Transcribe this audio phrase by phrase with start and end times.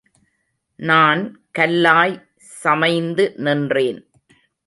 [0.75, 1.41] நான்
[1.59, 2.15] கல்லாய்
[2.63, 3.99] சமைந்து நின்றேன்.